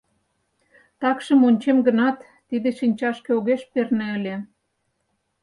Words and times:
Такшым 0.99 1.39
ончем 1.47 1.77
гынат, 1.87 2.17
тиде 2.49 2.69
шинчашке 2.79 3.31
огеш 3.37 3.61
перне 3.71 4.07
ыле. 4.17 4.35